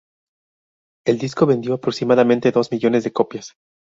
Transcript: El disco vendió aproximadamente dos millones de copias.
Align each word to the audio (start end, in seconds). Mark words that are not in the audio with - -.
El 1.05 1.19
disco 1.19 1.45
vendió 1.45 1.75
aproximadamente 1.75 2.51
dos 2.51 2.71
millones 2.71 3.03
de 3.03 3.13
copias. 3.13 3.53